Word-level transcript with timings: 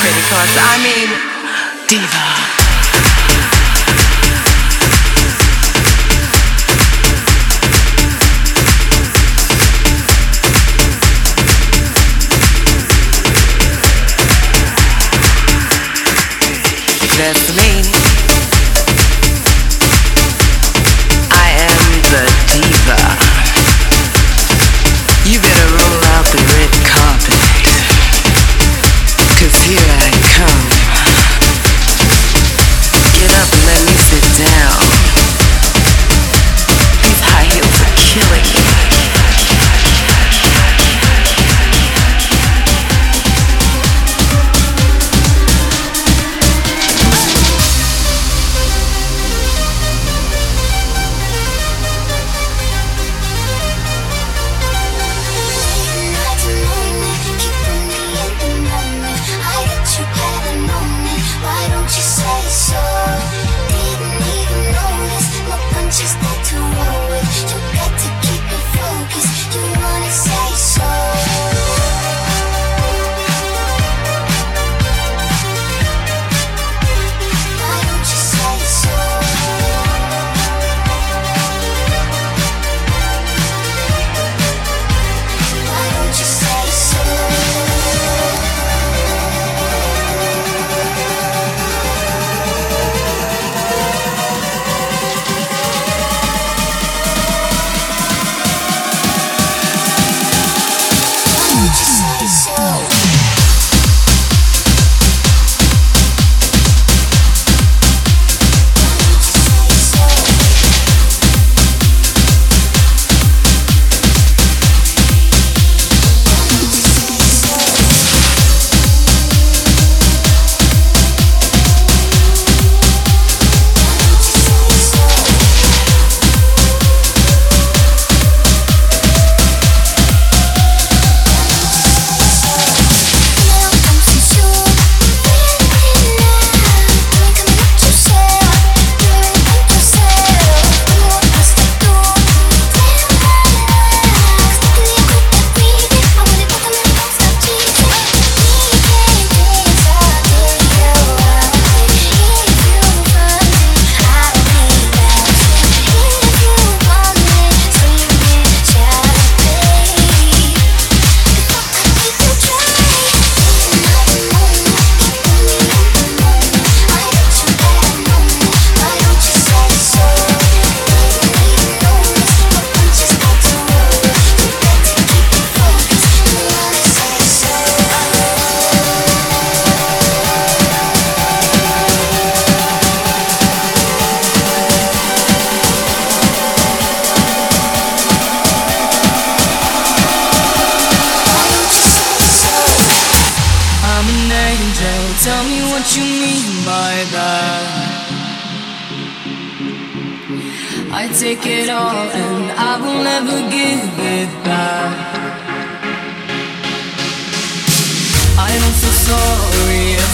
pretty 0.00 0.22
cards. 0.28 0.54
I 0.56 0.78
mean, 0.84 1.08
diva. 1.88 2.38
That's. 17.18 17.97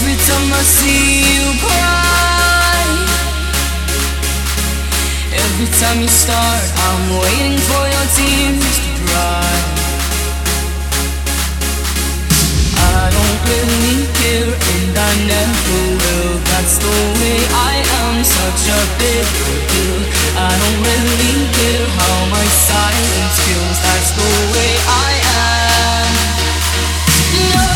Every 0.05 0.17
time 0.27 0.53
I 0.53 0.63
see 0.63 1.21
you 1.37 1.47
cry. 1.65 2.85
Every 5.33 5.69
time 5.81 6.01
you 6.01 6.09
start, 6.09 6.65
I'm 6.87 7.19
waiting 7.21 7.59
for 7.59 7.85
your 7.95 8.07
tears 8.17 8.77
to 8.85 8.91
dry. 9.07 9.74
Really 13.45 14.09
care 14.21 14.49
and 14.49 14.97
I 14.97 15.13
never 15.29 15.81
will. 16.01 16.33
That's 16.51 16.77
the 16.79 16.97
way 17.21 17.39
I 17.53 17.75
am, 18.01 18.25
such 18.25 18.63
a 18.73 18.81
big 18.99 19.27
deal. 19.69 20.01
I 20.37 20.51
don't 20.61 20.81
really 20.89 21.37
care 21.53 21.87
how 21.99 22.17
my 22.33 22.47
silence 22.47 23.37
feels. 23.45 23.79
That's 23.85 24.11
the 24.17 24.31
way 24.55 24.73
I 24.89 25.13
am. 25.37 26.13
No, 27.53 27.74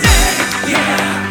yeah. 0.00 1.27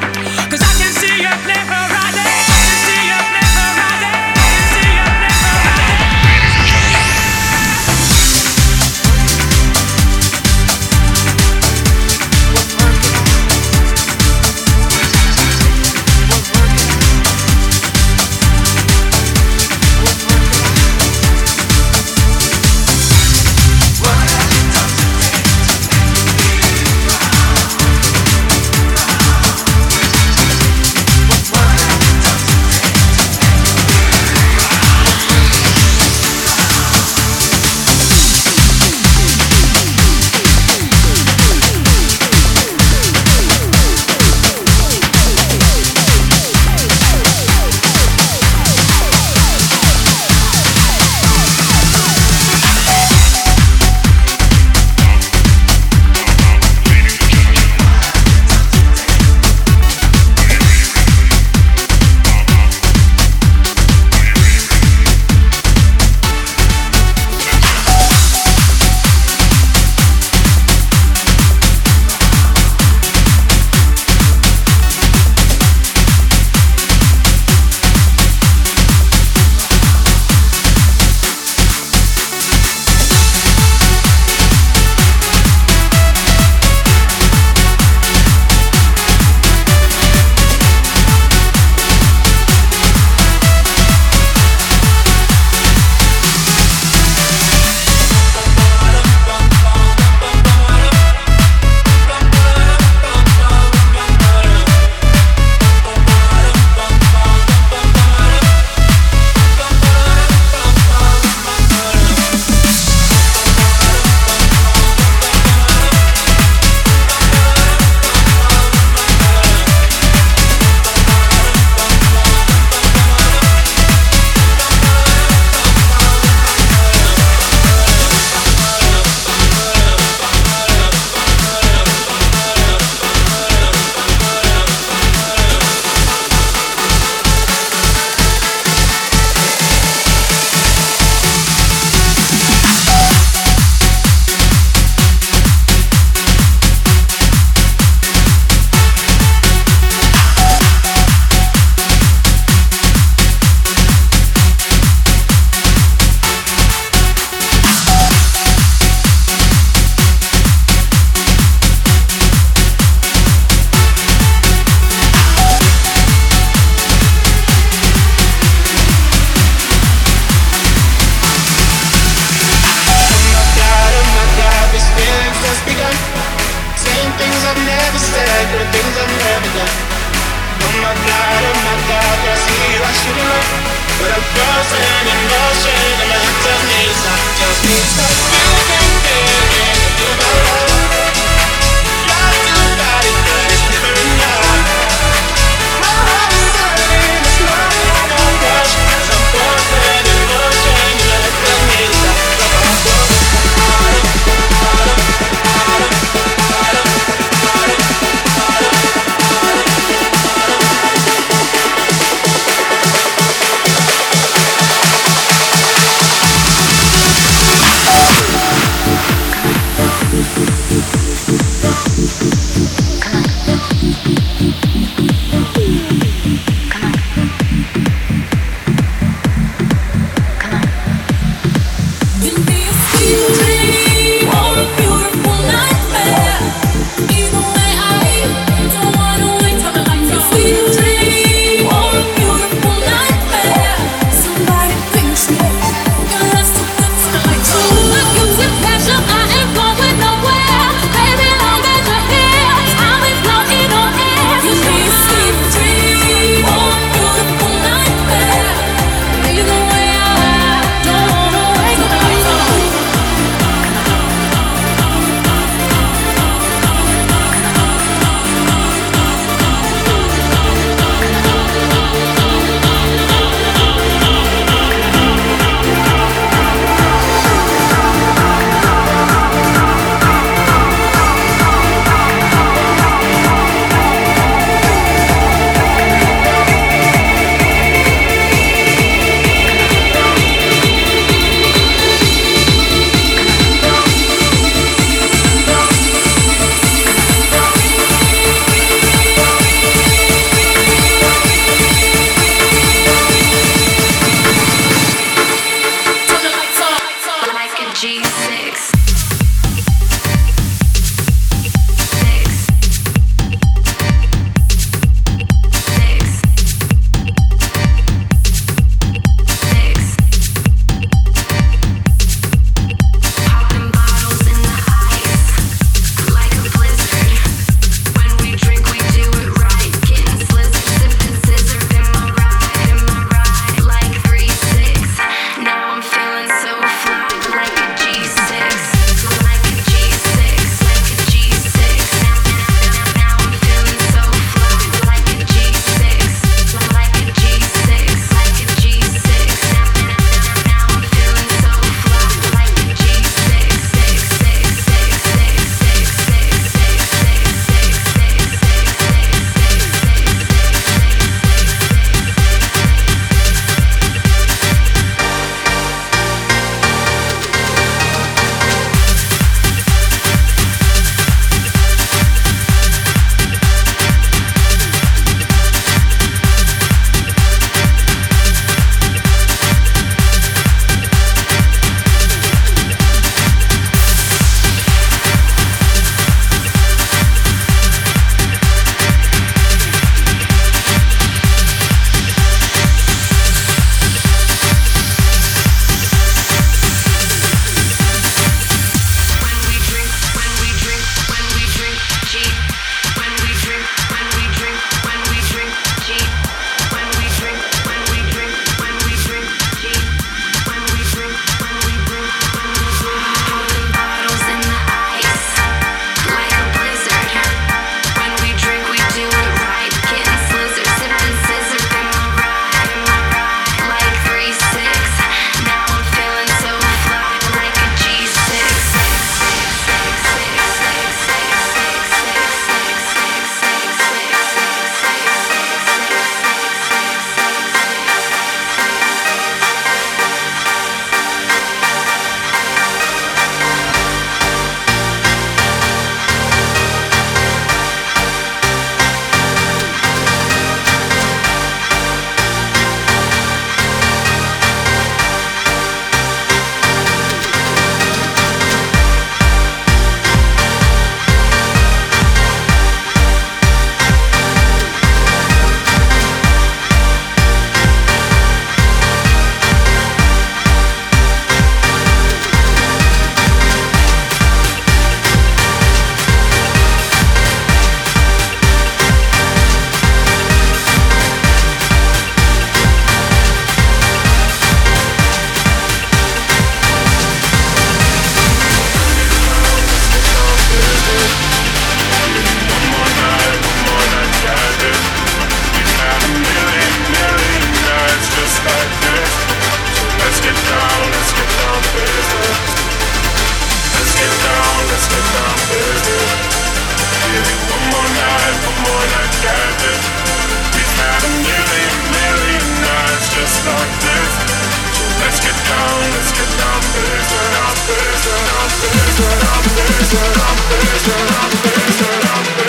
let's 514.99 515.19
get 515.19 515.37
down, 515.47 515.79
let's 515.93 516.11
get 516.11 516.29
down, 516.37 516.61
bass 516.73 517.11
it 517.15 517.35
up, 517.45 517.55
bass 517.67 518.05
it 518.07 518.27
up, 518.35 518.51
it 518.57 519.23
up, 519.23 519.45
it 519.47 520.03
up, 520.07 520.41
it 520.87 522.05
up, 522.05 522.41
it. 522.41 522.46